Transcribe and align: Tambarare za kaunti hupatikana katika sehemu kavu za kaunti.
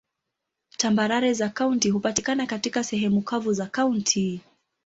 Tambarare 0.77 1.33
za 1.33 1.49
kaunti 1.49 1.89
hupatikana 1.89 2.45
katika 2.45 2.83
sehemu 2.83 3.21
kavu 3.21 3.53
za 3.53 3.65
kaunti. 3.65 4.41